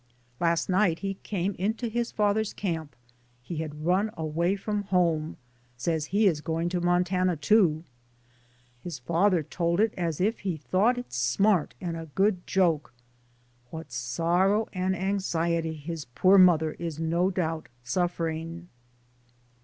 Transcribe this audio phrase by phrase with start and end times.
[0.39, 2.95] Last night he came into his father's camp.
[3.43, 5.37] He had run away from home;
[5.77, 7.83] says he is going to Montana, too.
[8.83, 12.95] His father told it as if he thought it smart, and a good joke.
[13.69, 18.69] What sorrow and anxiety his poor mother is no doubt suffering.